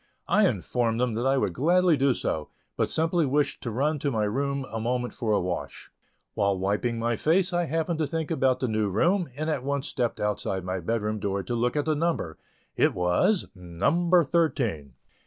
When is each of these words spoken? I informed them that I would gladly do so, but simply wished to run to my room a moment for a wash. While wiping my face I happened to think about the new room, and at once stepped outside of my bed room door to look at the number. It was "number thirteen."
I 0.27 0.47
informed 0.47 0.99
them 0.99 1.13
that 1.13 1.27
I 1.27 1.37
would 1.37 1.53
gladly 1.53 1.95
do 1.95 2.15
so, 2.15 2.49
but 2.75 2.89
simply 2.89 3.23
wished 3.27 3.61
to 3.61 3.69
run 3.69 3.99
to 3.99 4.09
my 4.09 4.23
room 4.23 4.65
a 4.71 4.79
moment 4.79 5.13
for 5.13 5.31
a 5.31 5.39
wash. 5.39 5.91
While 6.33 6.57
wiping 6.57 6.97
my 6.97 7.15
face 7.15 7.53
I 7.53 7.65
happened 7.65 7.99
to 7.99 8.07
think 8.07 8.31
about 8.31 8.61
the 8.61 8.67
new 8.67 8.89
room, 8.89 9.29
and 9.35 9.47
at 9.47 9.63
once 9.63 9.87
stepped 9.87 10.19
outside 10.19 10.57
of 10.57 10.63
my 10.65 10.79
bed 10.79 11.03
room 11.03 11.19
door 11.19 11.43
to 11.43 11.53
look 11.53 11.75
at 11.75 11.85
the 11.85 11.93
number. 11.93 12.39
It 12.75 12.95
was 12.95 13.49
"number 13.53 14.23
thirteen." 14.23 14.93